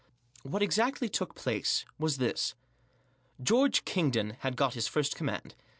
[0.41, 2.55] What exactly took place was this.
[3.43, 5.53] George Kingdon had got his first command.